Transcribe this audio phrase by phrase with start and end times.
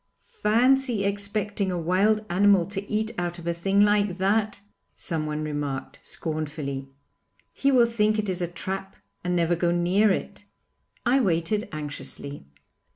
[0.25, 4.59] 'Fancy expecting a wild animal to eat out of a thing like that,'
[4.95, 6.87] someone remarked, scornfully;
[7.53, 10.43] 'he will think it is a trap and never go near it.'
[11.05, 12.47] I waited anxiously.